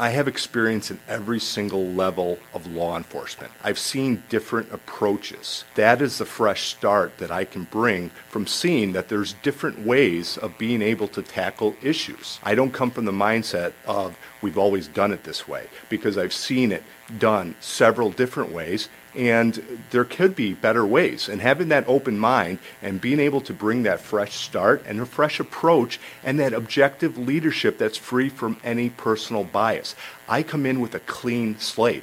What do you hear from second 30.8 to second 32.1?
with a clean slate